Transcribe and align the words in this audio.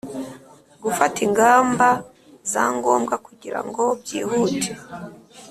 Gufata 0.83 1.17
ingamba 1.27 1.87
za 2.51 2.63
ngombwa 2.77 3.15
kugira 3.25 3.59
ngo 3.67 3.83
byihute 4.01 4.71